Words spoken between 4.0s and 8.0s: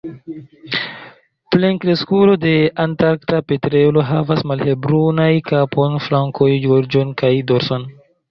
havas malhelbrunajn kapon, flankojn, gorĝon kaj dorson.